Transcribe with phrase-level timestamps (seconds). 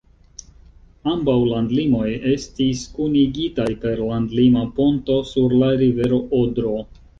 [1.11, 6.77] Ambaŭ landlimoj estis kunigitaj per landlima ponto sur la rivero Odro.